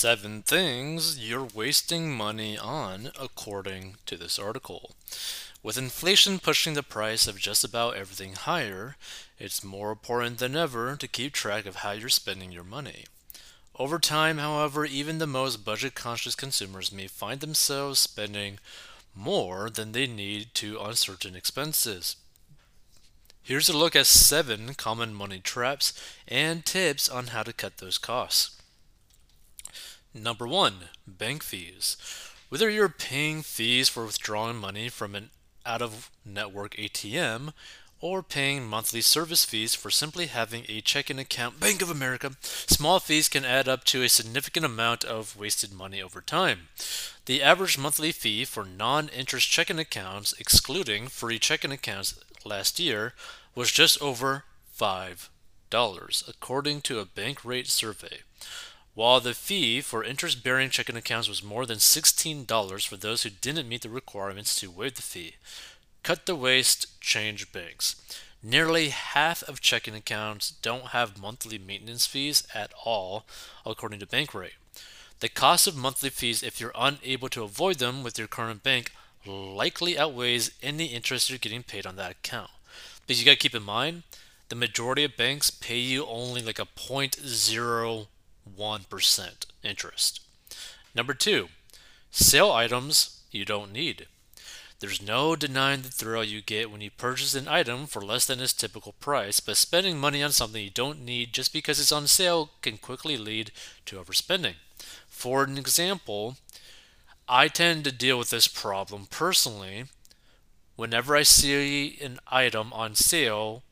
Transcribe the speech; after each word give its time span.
Seven 0.00 0.40
things 0.40 1.18
you're 1.18 1.46
wasting 1.54 2.10
money 2.10 2.56
on, 2.56 3.10
according 3.20 3.96
to 4.06 4.16
this 4.16 4.38
article. 4.38 4.92
With 5.62 5.76
inflation 5.76 6.38
pushing 6.38 6.72
the 6.72 6.82
price 6.82 7.28
of 7.28 7.38
just 7.38 7.64
about 7.64 7.96
everything 7.96 8.32
higher, 8.32 8.96
it's 9.38 9.62
more 9.62 9.92
important 9.92 10.38
than 10.38 10.56
ever 10.56 10.96
to 10.96 11.06
keep 11.06 11.34
track 11.34 11.66
of 11.66 11.76
how 11.76 11.90
you're 11.90 12.08
spending 12.08 12.50
your 12.50 12.64
money. 12.64 13.04
Over 13.78 13.98
time, 13.98 14.38
however, 14.38 14.86
even 14.86 15.18
the 15.18 15.26
most 15.26 15.66
budget 15.66 15.94
conscious 15.94 16.34
consumers 16.34 16.90
may 16.90 17.06
find 17.06 17.40
themselves 17.40 17.98
spending 17.98 18.58
more 19.14 19.68
than 19.68 19.92
they 19.92 20.06
need 20.06 20.54
to 20.54 20.80
on 20.80 20.94
certain 20.94 21.36
expenses. 21.36 22.16
Here's 23.42 23.68
a 23.68 23.76
look 23.76 23.94
at 23.94 24.06
seven 24.06 24.72
common 24.72 25.12
money 25.12 25.40
traps 25.40 25.92
and 26.26 26.64
tips 26.64 27.06
on 27.06 27.26
how 27.26 27.42
to 27.42 27.52
cut 27.52 27.76
those 27.76 27.98
costs. 27.98 28.59
Number 30.12 30.46
one, 30.46 30.88
bank 31.06 31.44
fees. 31.44 31.96
Whether 32.48 32.68
you're 32.68 32.88
paying 32.88 33.42
fees 33.42 33.88
for 33.88 34.04
withdrawing 34.04 34.56
money 34.56 34.88
from 34.88 35.14
an 35.14 35.30
out 35.64 35.80
of 35.80 36.10
network 36.24 36.74
ATM 36.74 37.52
or 38.00 38.20
paying 38.20 38.66
monthly 38.66 39.02
service 39.02 39.44
fees 39.44 39.76
for 39.76 39.88
simply 39.88 40.26
having 40.26 40.64
a 40.68 40.80
checking 40.80 41.20
account, 41.20 41.60
Bank 41.60 41.80
of 41.80 41.90
America, 41.90 42.32
small 42.42 42.98
fees 42.98 43.28
can 43.28 43.44
add 43.44 43.68
up 43.68 43.84
to 43.84 44.02
a 44.02 44.08
significant 44.08 44.66
amount 44.66 45.04
of 45.04 45.36
wasted 45.38 45.72
money 45.72 46.02
over 46.02 46.20
time. 46.20 46.68
The 47.26 47.40
average 47.40 47.78
monthly 47.78 48.10
fee 48.10 48.44
for 48.44 48.64
non 48.64 49.10
interest 49.10 49.48
checking 49.48 49.78
accounts, 49.78 50.34
excluding 50.40 51.06
free 51.06 51.38
checking 51.38 51.70
accounts 51.70 52.18
last 52.44 52.80
year, 52.80 53.14
was 53.54 53.70
just 53.70 54.02
over 54.02 54.42
$5, 54.76 55.28
according 56.28 56.80
to 56.80 56.98
a 56.98 57.06
Bankrate 57.06 57.68
survey 57.68 58.22
while 58.94 59.20
the 59.20 59.34
fee 59.34 59.80
for 59.80 60.02
interest 60.02 60.42
bearing 60.42 60.70
checking 60.70 60.96
accounts 60.96 61.28
was 61.28 61.42
more 61.42 61.66
than 61.66 61.78
$16 61.78 62.86
for 62.86 62.96
those 62.96 63.22
who 63.22 63.30
didn't 63.30 63.68
meet 63.68 63.82
the 63.82 63.88
requirements 63.88 64.56
to 64.56 64.70
waive 64.70 64.94
the 64.96 65.02
fee. 65.02 65.34
Cut 66.02 66.26
the 66.26 66.34
waste, 66.34 67.00
change 67.00 67.52
banks. 67.52 67.96
Nearly 68.42 68.88
half 68.88 69.42
of 69.42 69.60
checking 69.60 69.94
accounts 69.94 70.50
don't 70.50 70.88
have 70.88 71.20
monthly 71.20 71.58
maintenance 71.58 72.06
fees 72.06 72.46
at 72.54 72.72
all, 72.84 73.26
according 73.66 74.00
to 74.00 74.06
Bankrate. 74.06 74.54
The 75.20 75.28
cost 75.28 75.66
of 75.66 75.76
monthly 75.76 76.08
fees, 76.08 76.42
if 76.42 76.58
you're 76.58 76.72
unable 76.74 77.28
to 77.28 77.42
avoid 77.42 77.76
them 77.76 78.02
with 78.02 78.18
your 78.18 78.28
current 78.28 78.62
bank, 78.62 78.92
likely 79.26 79.98
outweighs 79.98 80.52
any 80.62 80.86
interest 80.86 81.28
you're 81.28 81.38
getting 81.38 81.62
paid 81.62 81.86
on 81.86 81.96
that 81.96 82.12
account. 82.12 82.50
Because 83.06 83.20
you 83.20 83.26
got 83.26 83.32
to 83.32 83.36
keep 83.38 83.54
in 83.54 83.62
mind, 83.62 84.04
the 84.48 84.56
majority 84.56 85.04
of 85.04 85.18
banks 85.18 85.50
pay 85.50 85.78
you 85.78 86.06
only 86.06 86.40
like 86.40 86.58
a 86.58 86.64
0.0 86.64 88.06
1% 88.58 89.46
interest. 89.62 90.20
Number 90.94 91.14
two, 91.14 91.48
sale 92.10 92.50
items 92.50 93.20
you 93.30 93.44
don't 93.44 93.72
need. 93.72 94.06
There's 94.80 95.02
no 95.02 95.36
denying 95.36 95.82
the 95.82 95.90
thrill 95.90 96.24
you 96.24 96.40
get 96.40 96.70
when 96.70 96.80
you 96.80 96.90
purchase 96.90 97.34
an 97.34 97.48
item 97.48 97.86
for 97.86 98.00
less 98.00 98.24
than 98.24 98.40
its 98.40 98.54
typical 98.54 98.92
price, 98.92 99.38
but 99.38 99.58
spending 99.58 99.98
money 99.98 100.22
on 100.22 100.32
something 100.32 100.62
you 100.62 100.70
don't 100.70 101.04
need 101.04 101.34
just 101.34 101.52
because 101.52 101.78
it's 101.78 101.92
on 101.92 102.06
sale 102.06 102.50
can 102.62 102.78
quickly 102.78 103.18
lead 103.18 103.52
to 103.84 103.96
overspending. 103.96 104.54
For 105.06 105.44
an 105.44 105.58
example, 105.58 106.38
I 107.28 107.48
tend 107.48 107.84
to 107.84 107.92
deal 107.92 108.18
with 108.18 108.30
this 108.30 108.48
problem 108.48 109.06
personally 109.10 109.84
whenever 110.76 111.14
I 111.14 111.24
see 111.24 111.98
an 112.00 112.18
item 112.28 112.72
on 112.72 112.94
sale 112.94 113.62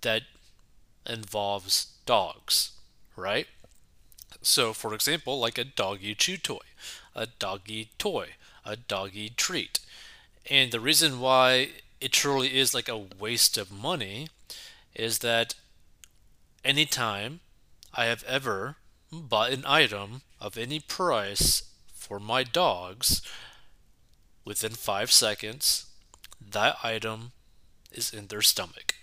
that 0.00 0.22
involves 1.04 1.88
dogs, 2.06 2.72
right? 3.16 3.46
So, 4.46 4.72
for 4.72 4.94
example, 4.94 5.38
like 5.38 5.58
a 5.58 5.64
doggy 5.64 6.14
chew 6.14 6.36
toy, 6.36 6.66
a 7.14 7.26
doggy 7.26 7.90
toy, 7.98 8.30
a 8.64 8.76
doggy 8.76 9.30
treat. 9.30 9.80
And 10.50 10.70
the 10.70 10.80
reason 10.80 11.18
why 11.18 11.70
it 12.00 12.12
truly 12.12 12.56
is 12.56 12.74
like 12.74 12.88
a 12.88 12.98
waste 13.18 13.56
of 13.56 13.72
money 13.72 14.28
is 14.94 15.20
that 15.20 15.54
anytime 16.64 17.40
I 17.94 18.04
have 18.04 18.22
ever 18.24 18.76
bought 19.10 19.52
an 19.52 19.64
item 19.66 20.22
of 20.40 20.58
any 20.58 20.78
price 20.78 21.62
for 21.94 22.20
my 22.20 22.42
dogs, 22.42 23.22
within 24.44 24.72
five 24.72 25.10
seconds, 25.10 25.86
that 26.38 26.76
item 26.82 27.32
is 27.90 28.12
in 28.12 28.26
their 28.26 28.42
stomach. 28.42 28.94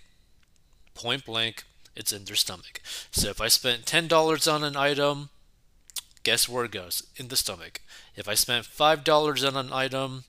Point 0.94 1.24
blank, 1.24 1.64
it's 1.94 2.12
in 2.12 2.24
their 2.24 2.36
stomach. 2.36 2.80
So 3.10 3.28
if 3.28 3.40
I 3.40 3.48
spent 3.48 3.84
$10 3.84 4.52
on 4.52 4.64
an 4.64 4.76
item, 4.76 5.30
guess 6.22 6.48
where 6.48 6.64
it 6.64 6.70
goes? 6.70 7.02
In 7.16 7.28
the 7.28 7.36
stomach. 7.36 7.80
If 8.16 8.28
I 8.28 8.34
spent 8.34 8.66
$5 8.66 9.48
on 9.48 9.56
an 9.56 9.72
item, 9.72 10.24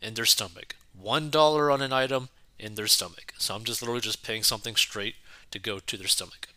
in 0.00 0.14
their 0.14 0.24
stomach. 0.24 0.76
$1 1.02 1.72
on 1.72 1.82
an 1.82 1.92
item, 1.92 2.28
in 2.58 2.74
their 2.74 2.86
stomach. 2.86 3.34
So 3.38 3.54
I'm 3.54 3.64
just 3.64 3.82
literally 3.82 4.00
just 4.00 4.22
paying 4.22 4.42
something 4.42 4.76
straight 4.76 5.16
to 5.50 5.58
go 5.58 5.78
to 5.78 5.96
their 5.96 6.08
stomach. 6.08 6.48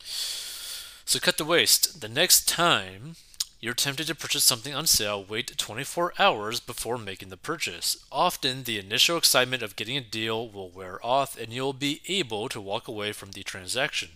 So 0.00 1.18
cut 1.18 1.38
the 1.38 1.44
waste. 1.44 2.00
The 2.00 2.08
next 2.08 2.48
time 2.48 3.16
you're 3.60 3.74
tempted 3.74 4.06
to 4.06 4.14
purchase 4.14 4.44
something 4.44 4.74
on 4.74 4.86
sale, 4.86 5.24
wait 5.24 5.56
24 5.56 6.14
hours 6.18 6.60
before 6.60 6.96
making 6.96 7.28
the 7.28 7.36
purchase. 7.36 8.04
Often, 8.12 8.64
the 8.64 8.78
initial 8.78 9.16
excitement 9.16 9.62
of 9.62 9.76
getting 9.76 9.96
a 9.96 10.00
deal 10.00 10.48
will 10.48 10.70
wear 10.70 11.04
off 11.04 11.38
and 11.38 11.52
you'll 11.52 11.72
be 11.72 12.00
able 12.06 12.48
to 12.48 12.60
walk 12.60 12.86
away 12.86 13.12
from 13.12 13.32
the 13.32 13.42
transaction. 13.42 14.10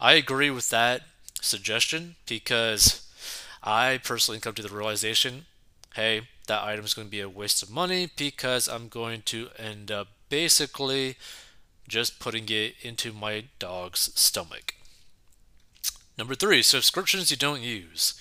I 0.00 0.14
agree 0.14 0.50
with 0.50 0.70
that 0.70 1.02
suggestion 1.40 2.16
because 2.26 3.08
I 3.62 4.00
personally 4.02 4.40
come 4.40 4.54
to 4.54 4.62
the 4.62 4.74
realization 4.74 5.46
hey, 5.94 6.22
that 6.46 6.64
item 6.64 6.84
is 6.84 6.94
going 6.94 7.06
to 7.06 7.10
be 7.10 7.20
a 7.20 7.28
waste 7.28 7.62
of 7.62 7.70
money 7.70 8.10
because 8.16 8.68
I'm 8.68 8.88
going 8.88 9.22
to 9.26 9.48
end 9.58 9.90
up 9.90 10.08
basically 10.28 11.16
just 11.86 12.18
putting 12.18 12.48
it 12.48 12.74
into 12.82 13.12
my 13.12 13.44
dog's 13.58 14.10
stomach. 14.18 14.74
Number 16.16 16.34
three, 16.34 16.62
subscriptions 16.62 17.30
you 17.30 17.36
don't 17.36 17.60
use. 17.60 18.14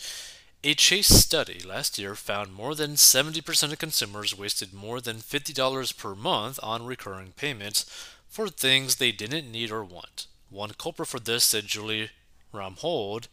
A 0.63 0.75
Chase 0.75 1.07
study 1.07 1.59
last 1.65 1.97
year 1.97 2.13
found 2.13 2.53
more 2.53 2.75
than 2.75 2.91
70% 2.91 3.71
of 3.71 3.79
consumers 3.79 4.37
wasted 4.37 4.75
more 4.75 5.01
than 5.01 5.17
$50 5.17 5.97
per 5.97 6.13
month 6.13 6.59
on 6.61 6.85
recurring 6.85 7.33
payments 7.35 7.83
for 8.29 8.47
things 8.47 8.97
they 8.97 9.11
didn't 9.11 9.51
need 9.51 9.71
or 9.71 9.83
want. 9.83 10.27
One 10.51 10.73
culprit 10.77 11.07
for 11.07 11.19
this, 11.19 11.45
said 11.45 11.65
Julie 11.65 12.11
Ramhold, 12.53 13.27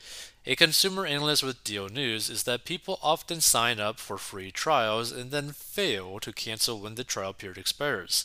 a 0.47 0.57
consumer 0.57 1.05
analyst 1.05 1.43
with 1.43 1.63
DealNews, 1.65 2.31
is 2.31 2.45
that 2.45 2.65
people 2.65 2.99
often 3.03 3.43
sign 3.43 3.79
up 3.79 3.99
for 3.99 4.17
free 4.17 4.51
trials 4.51 5.13
and 5.13 5.31
then 5.31 5.53
fail 5.53 6.21
to 6.21 6.33
cancel 6.33 6.81
when 6.81 6.95
the 6.95 7.05
trial 7.05 7.35
period 7.35 7.59
expires. 7.59 8.25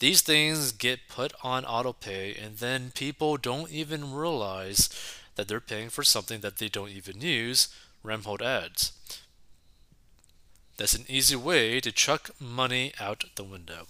These 0.00 0.20
things 0.20 0.72
get 0.72 1.08
put 1.08 1.32
on 1.42 1.64
autopay, 1.64 2.36
and 2.44 2.58
then 2.58 2.92
people 2.94 3.38
don't 3.38 3.70
even 3.70 4.12
realize 4.12 4.90
that 5.36 5.48
they're 5.48 5.60
paying 5.60 5.88
for 5.88 6.04
something 6.04 6.40
that 6.40 6.58
they 6.58 6.68
don't 6.68 6.90
even 6.90 7.22
use 7.22 7.68
Ramhold 8.04 8.42
adds. 8.42 8.92
That's 10.76 10.94
an 10.94 11.04
easy 11.08 11.36
way 11.36 11.80
to 11.80 11.92
chuck 11.92 12.30
money 12.40 12.92
out 13.00 13.24
the 13.36 13.44
window. 13.44 13.86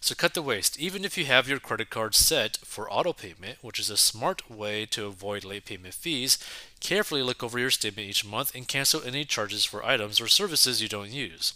So 0.00 0.14
cut 0.14 0.34
the 0.34 0.42
waste. 0.42 0.78
Even 0.78 1.04
if 1.04 1.16
you 1.16 1.24
have 1.24 1.48
your 1.48 1.58
credit 1.58 1.88
card 1.88 2.14
set 2.14 2.58
for 2.58 2.90
auto 2.92 3.12
payment, 3.12 3.58
which 3.62 3.78
is 3.78 3.88
a 3.88 3.96
smart 3.96 4.50
way 4.50 4.84
to 4.86 5.06
avoid 5.06 5.44
late 5.44 5.64
payment 5.64 5.94
fees, 5.94 6.38
carefully 6.80 7.22
look 7.22 7.42
over 7.42 7.58
your 7.58 7.70
statement 7.70 8.08
each 8.08 8.24
month 8.24 8.54
and 8.54 8.68
cancel 8.68 9.02
any 9.02 9.24
charges 9.24 9.64
for 9.64 9.84
items 9.84 10.20
or 10.20 10.28
services 10.28 10.82
you 10.82 10.88
don't 10.88 11.10
use. 11.10 11.54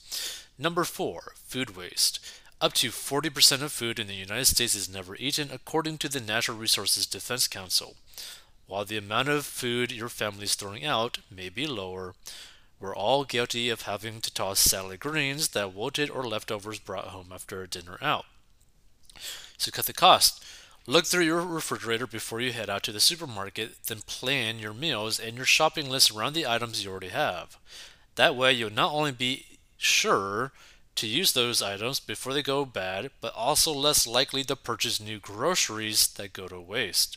Number 0.59 0.84
4, 0.84 1.32
food 1.44 1.76
waste. 1.76 2.20
Up 2.60 2.72
to 2.75 2.88
40% 2.88 3.62
of 3.62 3.70
food 3.70 3.98
in 3.98 4.06
the 4.06 4.15
United 4.15 4.47
States 4.47 4.75
is 4.75 4.92
never 4.92 5.15
eaten 5.16 5.50
according 5.53 5.98
to 5.98 6.09
the 6.09 6.20
Natural 6.20 6.56
Resources 6.56 7.06
Defense 7.06 7.47
Council. 7.47 7.94
While 8.68 8.84
the 8.84 8.98
amount 8.98 9.30
of 9.30 9.46
food 9.46 9.90
your 9.90 10.10
family 10.10 10.44
is 10.44 10.54
throwing 10.54 10.84
out 10.84 11.20
may 11.30 11.48
be 11.48 11.66
lower, 11.66 12.15
we're 12.78 12.94
all 12.94 13.24
guilty 13.24 13.70
of 13.70 13.82
having 13.82 14.20
to 14.20 14.32
toss 14.32 14.60
salad 14.60 15.00
greens 15.00 15.48
that 15.48 15.72
wilted 15.72 16.10
or 16.10 16.22
leftovers 16.22 16.78
brought 16.78 17.06
home 17.06 17.30
after 17.32 17.62
a 17.62 17.66
dinner 17.66 17.97
out. 18.03 18.26
So 19.56 19.70
cut 19.70 19.86
the 19.86 19.94
cost. 19.94 20.44
Look 20.86 21.06
through 21.06 21.24
your 21.24 21.41
refrigerator 21.41 22.06
before 22.06 22.42
you 22.42 22.53
head 22.53 22.68
out 22.68 22.82
to 22.82 22.92
the 22.92 23.00
supermarket, 23.00 23.84
then 23.86 24.03
plan 24.06 24.59
your 24.59 24.74
meals 24.74 25.18
and 25.18 25.36
your 25.36 25.47
shopping 25.47 25.88
list 25.88 26.10
around 26.10 26.34
the 26.34 26.47
items 26.47 26.84
you 26.84 26.91
already 26.91 27.09
have. 27.09 27.56
That 28.16 28.36
way, 28.36 28.53
you'll 28.53 28.71
not 28.71 28.92
only 28.92 29.12
be 29.12 29.47
sure 29.78 30.53
to 30.97 31.06
use 31.06 31.32
those 31.32 31.62
items 31.62 32.00
before 32.00 32.34
they 32.34 32.42
go 32.42 32.66
bad, 32.66 33.12
but 33.22 33.34
also 33.34 33.72
less 33.72 34.06
likely 34.06 34.44
to 34.44 34.56
purchase 34.56 35.00
new 35.00 35.18
groceries 35.18 36.06
that 36.06 36.34
go 36.34 36.48
to 36.48 36.60
waste. 36.60 37.16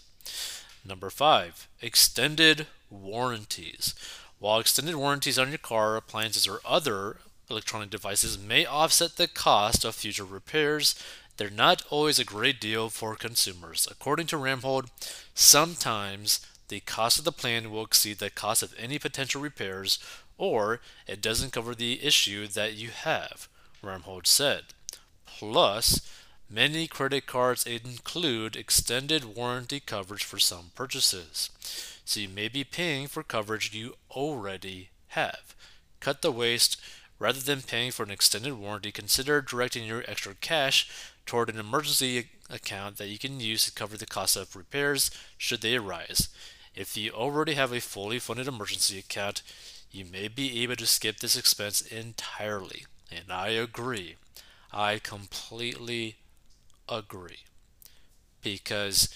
Number 0.84 1.10
five, 1.10 1.68
extended 1.82 2.68
warranties. 2.90 3.94
While 4.40 4.60
extended 4.60 4.96
warranties 4.96 5.38
on 5.38 5.50
your 5.50 5.60
car, 5.60 5.96
appliances, 5.96 6.48
or 6.48 6.62
other 6.66 7.18
electronic 7.50 7.90
devices 7.90 8.40
may 8.40 8.66
offset 8.66 9.18
the 9.18 9.28
cost 9.28 9.86
of 9.86 9.94
future 9.94 10.26
repairs, 10.26 10.96
they're 11.38 11.50
not 11.50 11.84
always 11.90 12.18
a 12.18 12.26
great 12.26 12.60
deal 12.60 12.90
for 12.90 13.16
consumers. 13.16 13.88
According 13.90 14.28
to 14.28 14.38
Ramhold, 14.38 14.90
sometimes 15.34 16.46
the 16.68 16.80
cost 16.80 17.20
of 17.20 17.26
the 17.26 17.32
plan 17.32 17.70
will 17.70 17.84
exceed 17.84 18.20
the 18.20 18.30
cost 18.30 18.64
of 18.64 18.74
any 18.78 18.98
potential 18.98 19.42
repairs, 19.42 20.00
or 20.38 20.82
it 21.08 21.22
doesn't 21.22 21.52
cover 21.54 21.76
the 21.76 22.04
issue 22.04 22.48
that 22.48 22.74
you 22.74 22.90
have, 22.90 23.48
Ramhold 23.84 24.26
said. 24.26 24.66
Plus, 25.26 26.02
many 26.52 26.88
credit 26.88 27.26
cards 27.26 27.66
include 27.66 28.56
extended 28.56 29.36
warranty 29.36 29.80
coverage 29.80 30.24
for 30.24 30.40
some 30.40 30.72
purchases, 30.76 31.50
so 32.04 32.20
you 32.20 32.30
may 32.30 32.48
be 32.48 32.64
paying 32.64 33.08
for 33.08 33.24
coverage 33.24 33.74
you 33.74 33.96
already 34.12 34.90
have. 35.10 35.56
Cut 36.00 36.22
the 36.22 36.32
waste. 36.32 36.80
Rather 37.20 37.40
than 37.40 37.62
paying 37.62 37.92
for 37.92 38.02
an 38.02 38.10
extended 38.10 38.54
warranty, 38.54 38.92
consider 38.92 39.42
directing 39.42 39.86
your 39.86 40.04
extra 40.08 40.34
cash 40.34 40.90
toward 41.28 41.50
an 41.50 41.60
emergency 41.60 42.30
account 42.50 42.98
that 42.98 43.10
you 43.10 43.20
can 43.20 43.40
use 43.40 43.66
to 43.66 43.72
cover 43.72 43.96
the 43.96 44.08
cost 44.08 44.36
of 44.36 44.56
repairs 44.56 45.12
should 45.38 45.62
they 45.62 45.76
arise. 45.76 46.30
If 46.76 46.98
you 46.98 47.12
already 47.12 47.54
have 47.54 47.72
a 47.72 47.80
fully 47.80 48.18
funded 48.18 48.48
emergency 48.48 48.98
account, 48.98 49.44
you 49.92 50.04
may 50.04 50.30
be 50.30 50.64
able 50.64 50.78
to 50.78 50.88
skip 50.88 51.18
this 51.20 51.38
expense 51.38 51.82
entirely. 51.82 52.86
And 53.12 53.32
I 53.32 53.50
agree. 53.50 54.16
I 54.74 55.00
completely 55.00 56.16
agree. 56.92 57.40
Because 58.42 59.10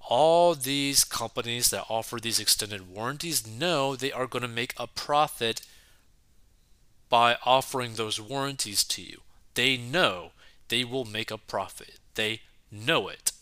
all 0.00 0.54
these 0.54 1.04
companies 1.04 1.70
that 1.70 1.86
offer 1.88 2.18
these 2.18 2.40
extended 2.40 2.92
warranties 2.92 3.46
know 3.46 3.94
they 3.94 4.10
are 4.12 4.26
going 4.26 4.42
to 4.42 4.48
make 4.48 4.74
a 4.76 4.86
profit 4.86 5.62
by 7.08 7.36
offering 7.44 7.94
those 7.94 8.20
warranties 8.20 8.82
to 8.84 9.02
you. 9.02 9.20
They 9.54 9.76
know 9.76 10.32
they 10.68 10.84
will 10.84 11.04
make 11.04 11.30
a 11.30 11.38
profit. 11.38 11.98
They 12.14 12.40
know 12.70 13.08
it. 13.08 13.32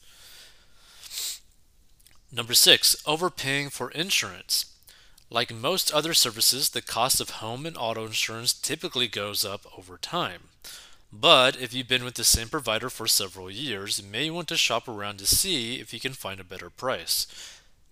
Number 2.31 2.55
six, 2.55 2.97
overpaying 3.07 3.71
for 3.71 3.91
insurance. 3.91 4.67
Like 5.31 5.53
most 5.53 5.93
other 5.93 6.15
services, 6.15 6.71
the 6.71 6.83
cost 6.83 7.21
of 7.21 7.31
home 7.31 7.67
and 7.67 7.77
auto 7.77 8.07
insurance 8.07 8.53
typically 8.53 9.09
goes 9.09 9.45
up 9.45 9.67
over 9.77 9.99
time. 9.99 10.49
But 11.13 11.61
if 11.61 11.73
you've 11.73 11.89
been 11.89 12.05
with 12.05 12.15
the 12.15 12.25
same 12.25 12.49
provider 12.49 12.91
for 12.91 13.07
several 13.07 13.51
years, 13.51 13.99
you 13.99 14.07
may 14.07 14.31
want 14.31 14.49
to 14.49 14.57
shop 14.57 14.87
around 14.87 15.19
to 15.19 15.27
see 15.27 15.81
if 15.81 15.95
you 15.95 16.01
can 16.01 16.13
find 16.13 16.39
a 16.39 16.45
better 16.45 16.71
price. 16.71 17.27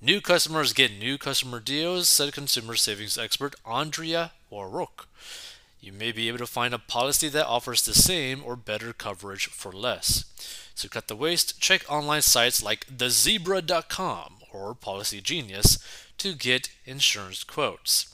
New 0.01 0.21
customers 0.21 0.75
get 0.75 0.93
new 0.93 1.17
customer 1.17 1.59
deals, 1.59 2.09
said 2.09 2.35
consumer 2.35 2.75
savings 2.75 3.17
expert 3.17 3.55
Andrea 3.65 4.33
Woroch. 4.53 5.07
You 5.81 5.93
may 5.93 6.13
be 6.13 6.29
able 6.29 6.39
to 6.39 6.47
find 6.47 6.75
a 6.75 6.79
policy 6.79 7.29
that 7.31 7.47
offers 7.47 7.83
the 7.83 7.95
same 7.95 8.43
or 8.45 8.57
better 8.57 8.93
coverage 8.93 9.47
for 9.47 9.73
less. 9.73 10.25
To 10.77 10.89
cut 10.89 11.09
the 11.09 11.17
waste, 11.17 11.59
check 11.61 11.91
online 11.91 12.23
sites 12.23 12.62
like 12.62 12.87
thezebra.com 12.87 14.35
or 14.53 14.75
Policygenius 14.75 15.79
to 16.19 16.35
get 16.35 16.71
insurance 16.85 17.45
quotes. 17.45 18.12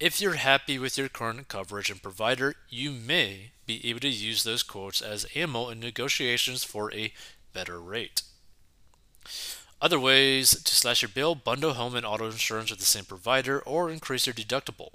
If 0.00 0.20
you're 0.20 0.34
happy 0.34 0.78
with 0.78 0.96
your 0.96 1.08
current 1.08 1.48
coverage 1.48 1.90
and 1.90 2.00
provider, 2.00 2.54
you 2.68 2.92
may 2.92 3.50
be 3.66 3.84
able 3.90 3.98
to 4.00 4.08
use 4.08 4.44
those 4.44 4.62
quotes 4.62 5.02
as 5.02 5.26
ammo 5.34 5.70
in 5.70 5.80
negotiations 5.80 6.62
for 6.62 6.92
a 6.94 7.12
better 7.52 7.80
rate. 7.80 8.22
Other 9.82 9.98
ways 9.98 10.50
to 10.62 10.76
slash 10.76 11.02
your 11.02 11.08
bill 11.08 11.34
bundle 11.34 11.72
home 11.72 11.96
and 11.96 12.06
auto 12.06 12.26
insurance 12.26 12.70
with 12.70 12.78
the 12.78 12.84
same 12.84 13.06
provider 13.06 13.58
or 13.58 13.90
increase 13.90 14.24
your 14.24 14.34
deductible. 14.34 14.92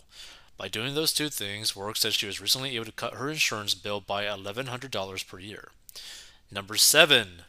By 0.56 0.70
doing 0.70 0.96
those 0.96 1.12
two 1.12 1.28
things, 1.28 1.74
Woroch 1.74 1.98
said 1.98 2.14
she 2.14 2.28
was 2.28 2.40
recently 2.40 2.74
able 2.78 2.86
to 2.86 2.94
cut 2.94 3.16
her 3.16 3.30
insurance 3.30 3.76
bill 3.76 4.00
by 4.00 4.24
$1,100 4.24 5.28
per 5.28 5.40
year. 5.40 5.72
Number 6.50 6.78
seven, 6.78 7.42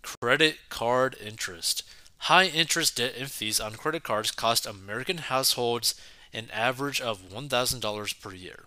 credit 0.00 0.56
card 0.70 1.16
interest. 1.22 1.82
High 2.16 2.46
interest 2.46 2.96
debt 2.96 3.12
and 3.18 3.30
fees 3.30 3.60
on 3.60 3.74
credit 3.74 4.04
cards 4.04 4.30
cost 4.30 4.64
American 4.64 5.18
households 5.18 5.94
an 6.34 6.50
average 6.52 7.00
of 7.00 7.30
$1,000 7.30 8.20
per 8.20 8.34
year, 8.34 8.64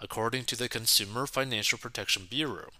according 0.00 0.44
to 0.44 0.56
the 0.56 0.68
Consumer 0.68 1.26
Financial 1.26 1.78
Protection 1.78 2.26
Bureau. 2.28 2.70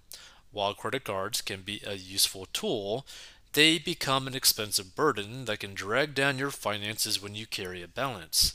While 0.53 0.75
credit 0.75 1.05
cards 1.05 1.43
can 1.43 1.63
be 1.63 1.81
a 1.87 1.95
useful 1.95 2.47
tool, 2.53 3.07
they 3.53 3.79
become 3.79 4.27
an 4.27 4.35
expensive 4.35 4.95
burden 4.95 5.47
that 5.47 5.61
can 5.61 5.75
drag 5.75 6.15
down 6.15 6.39
your 6.39 6.51
finances 6.51 7.23
when 7.23 7.35
you 7.35 7.47
carry 7.47 7.83
a 7.83 7.89
balance. 7.89 8.55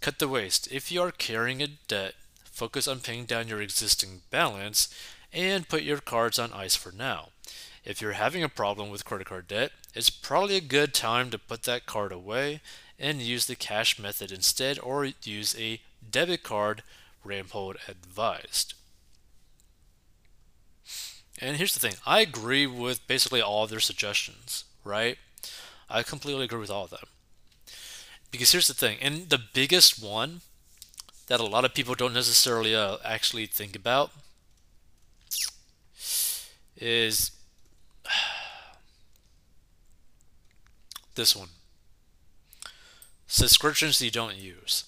Cut 0.00 0.18
the 0.18 0.28
waste. 0.28 0.70
If 0.72 0.90
you 0.90 1.02
are 1.02 1.12
carrying 1.12 1.62
a 1.62 1.66
debt, 1.66 2.14
focus 2.44 2.88
on 2.88 3.00
paying 3.00 3.24
down 3.24 3.48
your 3.48 3.60
existing 3.60 4.22
balance 4.30 4.88
and 5.32 5.68
put 5.68 5.82
your 5.82 5.98
cards 5.98 6.38
on 6.38 6.52
ice 6.52 6.76
for 6.76 6.92
now. 6.92 7.28
If 7.84 8.00
you're 8.00 8.12
having 8.12 8.42
a 8.42 8.48
problem 8.48 8.90
with 8.90 9.04
credit 9.04 9.26
card 9.26 9.48
debt, 9.48 9.72
it's 9.94 10.10
probably 10.10 10.56
a 10.56 10.60
good 10.60 10.94
time 10.94 11.30
to 11.30 11.38
put 11.38 11.64
that 11.64 11.86
card 11.86 12.12
away 12.12 12.60
and 12.98 13.20
use 13.20 13.46
the 13.46 13.56
cash 13.56 13.98
method 13.98 14.30
instead 14.30 14.78
or 14.78 15.08
use 15.24 15.56
a 15.58 15.80
debit 16.08 16.42
card, 16.42 16.82
Ramhold 17.24 17.76
advised. 17.88 18.74
And 21.40 21.56
here's 21.56 21.74
the 21.74 21.80
thing 21.80 21.94
I 22.06 22.20
agree 22.20 22.66
with 22.66 23.06
basically 23.06 23.42
all 23.42 23.64
of 23.64 23.70
their 23.70 23.80
suggestions, 23.80 24.64
right? 24.84 25.18
I 25.88 26.02
completely 26.02 26.44
agree 26.44 26.60
with 26.60 26.70
all 26.70 26.84
of 26.84 26.90
them. 26.90 27.06
Because 28.30 28.52
here's 28.52 28.68
the 28.68 28.74
thing, 28.74 28.98
and 29.02 29.28
the 29.28 29.40
biggest 29.52 30.02
one 30.02 30.40
that 31.26 31.40
a 31.40 31.44
lot 31.44 31.64
of 31.64 31.74
people 31.74 31.94
don't 31.94 32.14
necessarily 32.14 32.74
uh, 32.74 32.96
actually 33.04 33.46
think 33.46 33.76
about 33.76 34.10
is 36.76 37.30
this 41.14 41.36
one 41.36 41.48
subscriptions 43.32 44.02
you 44.02 44.10
don't 44.10 44.36
use. 44.36 44.84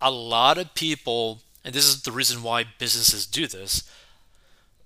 A 0.00 0.10
lot 0.10 0.56
of 0.56 0.72
people, 0.72 1.42
and 1.62 1.74
this 1.74 1.86
is 1.86 2.02
the 2.02 2.12
reason 2.12 2.42
why 2.42 2.64
businesses 2.78 3.26
do 3.26 3.46
this, 3.46 3.88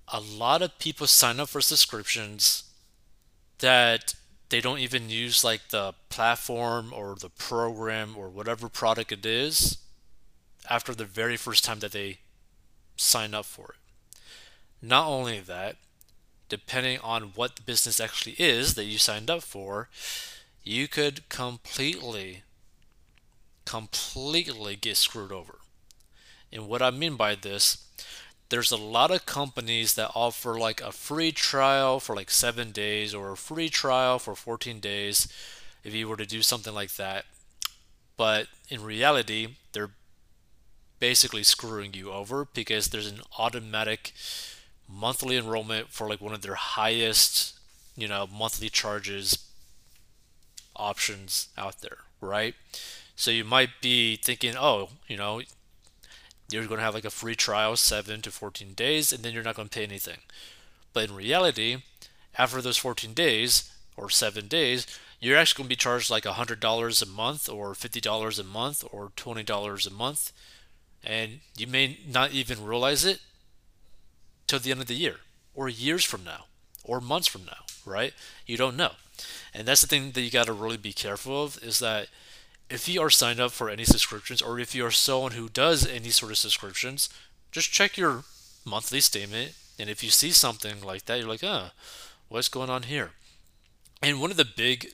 a 0.09 0.19
lot 0.19 0.61
of 0.61 0.77
people 0.79 1.07
sign 1.07 1.39
up 1.39 1.47
for 1.47 1.61
subscriptions 1.61 2.63
that 3.59 4.15
they 4.49 4.59
don't 4.59 4.79
even 4.79 5.09
use 5.09 5.45
like 5.45 5.69
the 5.69 5.93
platform 6.09 6.91
or 6.93 7.15
the 7.15 7.29
program 7.29 8.15
or 8.17 8.29
whatever 8.29 8.67
product 8.67 9.13
it 9.13 9.25
is 9.25 9.77
after 10.69 10.93
the 10.93 11.05
very 11.05 11.37
first 11.37 11.63
time 11.63 11.79
that 11.79 11.93
they 11.93 12.19
sign 12.97 13.33
up 13.33 13.45
for 13.45 13.75
it. 13.75 14.15
Not 14.81 15.07
only 15.07 15.39
that, 15.39 15.77
depending 16.49 16.99
on 16.99 17.31
what 17.35 17.55
the 17.55 17.61
business 17.61 18.01
actually 18.01 18.35
is 18.37 18.73
that 18.75 18.83
you 18.83 18.97
signed 18.97 19.29
up 19.29 19.41
for, 19.41 19.87
you 20.63 20.89
could 20.89 21.29
completely, 21.29 22.43
completely 23.65 24.75
get 24.75 24.97
screwed 24.97 25.31
over. 25.31 25.59
And 26.51 26.67
what 26.67 26.81
I 26.81 26.91
mean 26.91 27.15
by 27.15 27.35
this, 27.35 27.85
there's 28.49 28.71
a 28.71 28.77
lot 28.77 29.11
of 29.11 29.25
companies 29.25 29.95
that 29.95 30.11
offer 30.13 30.59
like 30.59 30.81
a 30.81 30.91
free 30.91 31.31
trial 31.31 31.99
for 31.99 32.15
like 32.15 32.29
seven 32.29 32.71
days 32.71 33.13
or 33.13 33.31
a 33.31 33.37
free 33.37 33.69
trial 33.69 34.19
for 34.19 34.35
14 34.35 34.79
days 34.79 35.27
if 35.83 35.93
you 35.93 36.07
were 36.07 36.17
to 36.17 36.25
do 36.25 36.41
something 36.41 36.73
like 36.73 36.95
that. 36.95 37.25
But 38.15 38.47
in 38.69 38.83
reality, 38.83 39.55
they're 39.71 39.91
basically 40.99 41.43
screwing 41.43 41.93
you 41.93 42.11
over 42.11 42.45
because 42.53 42.87
there's 42.87 43.11
an 43.11 43.21
automatic 43.37 44.13
monthly 44.87 45.35
enrollment 45.37 45.89
for 45.89 46.07
like 46.07 46.21
one 46.21 46.33
of 46.33 46.41
their 46.41 46.55
highest, 46.55 47.59
you 47.97 48.07
know, 48.07 48.27
monthly 48.31 48.69
charges 48.69 49.49
options 50.75 51.49
out 51.57 51.81
there, 51.81 51.97
right? 52.21 52.55
So 53.15 53.31
you 53.31 53.43
might 53.43 53.81
be 53.81 54.15
thinking, 54.15 54.55
oh, 54.57 54.89
you 55.07 55.17
know, 55.17 55.41
you're 56.49 56.65
going 56.65 56.79
to 56.79 56.83
have 56.83 56.95
like 56.95 57.05
a 57.05 57.09
free 57.09 57.35
trial 57.35 57.75
7 57.75 58.21
to 58.21 58.31
14 58.31 58.73
days 58.73 59.13
and 59.13 59.23
then 59.23 59.33
you're 59.33 59.43
not 59.43 59.55
going 59.55 59.69
to 59.69 59.75
pay 59.75 59.83
anything. 59.83 60.19
But 60.93 61.09
in 61.09 61.15
reality, 61.15 61.77
after 62.37 62.61
those 62.61 62.77
14 62.77 63.13
days 63.13 63.71
or 63.95 64.09
7 64.09 64.47
days, 64.47 64.87
you're 65.19 65.37
actually 65.37 65.59
going 65.63 65.67
to 65.67 65.75
be 65.75 65.75
charged 65.75 66.09
like 66.09 66.23
$100 66.23 67.01
a 67.01 67.05
month 67.05 67.49
or 67.49 67.73
$50 67.73 68.39
a 68.39 68.43
month 68.43 68.83
or 68.91 69.11
$20 69.15 69.87
a 69.87 69.93
month 69.93 70.31
and 71.03 71.39
you 71.57 71.67
may 71.67 71.99
not 72.07 72.31
even 72.31 72.63
realize 72.63 73.03
it 73.03 73.19
till 74.47 74.59
the 74.59 74.71
end 74.71 74.81
of 74.81 74.87
the 74.87 74.95
year 74.95 75.17
or 75.53 75.67
years 75.67 76.03
from 76.03 76.23
now 76.23 76.45
or 76.83 77.01
months 77.01 77.27
from 77.27 77.45
now, 77.45 77.65
right? 77.85 78.13
You 78.45 78.57
don't 78.57 78.77
know. 78.77 78.91
And 79.53 79.67
that's 79.67 79.81
the 79.81 79.87
thing 79.87 80.11
that 80.11 80.21
you 80.21 80.31
got 80.31 80.47
to 80.47 80.53
really 80.53 80.77
be 80.77 80.93
careful 80.93 81.43
of 81.43 81.61
is 81.63 81.79
that 81.79 82.07
if 82.69 82.87
you 82.87 83.01
are 83.01 83.09
signed 83.09 83.39
up 83.39 83.51
for 83.51 83.69
any 83.69 83.83
subscriptions 83.83 84.41
or 84.41 84.59
if 84.59 84.73
you 84.73 84.85
are 84.85 84.91
someone 84.91 85.33
who 85.33 85.49
does 85.49 85.87
any 85.87 86.09
sort 86.09 86.31
of 86.31 86.37
subscriptions, 86.37 87.09
just 87.51 87.71
check 87.71 87.97
your 87.97 88.23
monthly 88.65 88.99
statement. 88.99 89.53
And 89.79 89.89
if 89.89 90.03
you 90.03 90.09
see 90.09 90.31
something 90.31 90.81
like 90.81 91.05
that, 91.05 91.19
you're 91.19 91.27
like, 91.27 91.43
ah, 91.43 91.71
oh, 91.73 91.77
what's 92.29 92.49
going 92.49 92.69
on 92.69 92.83
here? 92.83 93.11
And 94.01 94.19
one 94.19 94.31
of 94.31 94.37
the 94.37 94.45
big 94.45 94.93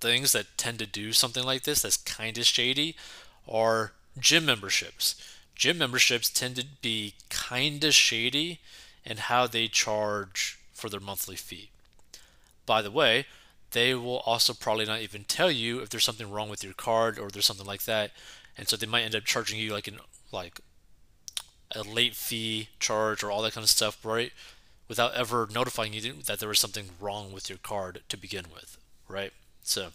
things 0.00 0.32
that 0.32 0.58
tend 0.58 0.78
to 0.80 0.86
do 0.86 1.12
something 1.12 1.44
like 1.44 1.62
this 1.62 1.82
that's 1.82 1.96
kind 1.96 2.36
of 2.36 2.44
shady 2.44 2.96
are 3.48 3.92
gym 4.18 4.44
memberships. 4.44 5.14
Gym 5.54 5.78
memberships 5.78 6.28
tend 6.28 6.56
to 6.56 6.66
be 6.82 7.14
kind 7.30 7.82
of 7.84 7.94
shady 7.94 8.60
in 9.04 9.16
how 9.16 9.46
they 9.46 9.68
charge 9.68 10.58
for 10.72 10.88
their 10.88 11.00
monthly 11.00 11.36
fee. 11.36 11.70
By 12.66 12.82
the 12.82 12.90
way, 12.90 13.26
they 13.72 13.94
will 13.94 14.18
also 14.20 14.54
probably 14.54 14.84
not 14.84 15.00
even 15.00 15.24
tell 15.24 15.50
you 15.50 15.80
if 15.80 15.90
there's 15.90 16.04
something 16.04 16.30
wrong 16.30 16.48
with 16.48 16.62
your 16.64 16.74
card 16.74 17.18
or 17.18 17.28
there's 17.28 17.46
something 17.46 17.66
like 17.66 17.84
that. 17.84 18.12
And 18.56 18.68
so 18.68 18.76
they 18.76 18.86
might 18.86 19.02
end 19.02 19.14
up 19.14 19.24
charging 19.24 19.58
you 19.58 19.72
like 19.72 19.88
an 19.88 19.98
like 20.30 20.60
a 21.74 21.82
late 21.82 22.14
fee 22.14 22.68
charge 22.78 23.22
or 23.22 23.30
all 23.30 23.42
that 23.42 23.54
kind 23.54 23.64
of 23.64 23.70
stuff, 23.70 24.04
right? 24.04 24.32
Without 24.88 25.14
ever 25.14 25.48
notifying 25.52 25.94
you 25.94 26.12
that 26.26 26.38
there 26.38 26.48
was 26.48 26.58
something 26.58 26.90
wrong 27.00 27.32
with 27.32 27.48
your 27.48 27.58
card 27.58 28.02
to 28.08 28.16
begin 28.16 28.46
with, 28.54 28.76
right? 29.08 29.32
So 29.62 29.88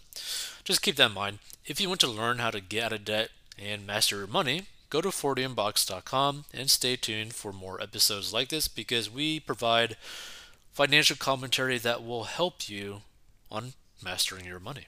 just 0.64 0.82
keep 0.82 0.96
that 0.96 1.10
in 1.10 1.16
mind. 1.16 1.40
If 1.66 1.80
you 1.80 1.88
want 1.88 2.00
to 2.02 2.08
learn 2.08 2.40
how 2.40 2.52
to 2.52 2.62
get 2.62 2.86
out 2.86 2.94
of 2.94 3.06
debt 3.06 3.30
and 3.60 3.86
master 3.86 4.18
your 4.18 4.28
money, 4.28 4.64
go 4.90 5.02
to 5.02 5.10
40inbox.com 5.10 6.46
and 6.54 6.70
stay 6.70 6.96
tuned 6.96 7.34
for 7.34 7.54
more 7.54 7.82
episodes 7.82 8.34
like 8.34 8.50
this 8.50 8.68
because 8.68 9.12
we 9.12 9.40
provide 9.40 9.98
financial 10.74 11.18
commentary 11.18 11.78
that 11.78 12.04
will 12.04 12.24
help 12.26 12.70
you 12.70 13.02
on 13.52 13.74
mastering 14.04 14.46
your 14.46 14.60
money. 14.60 14.88